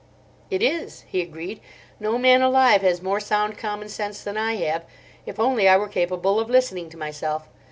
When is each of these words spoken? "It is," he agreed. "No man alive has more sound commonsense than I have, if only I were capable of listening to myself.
"It 0.49 0.63
is," 0.63 1.01
he 1.01 1.21
agreed. 1.21 1.61
"No 1.99 2.17
man 2.17 2.41
alive 2.41 2.81
has 2.81 3.03
more 3.03 3.19
sound 3.19 3.55
commonsense 3.59 4.23
than 4.23 4.35
I 4.35 4.53
have, 4.55 4.83
if 5.27 5.39
only 5.39 5.69
I 5.69 5.77
were 5.77 5.87
capable 5.87 6.39
of 6.39 6.49
listening 6.49 6.89
to 6.89 6.97
myself. 6.97 7.47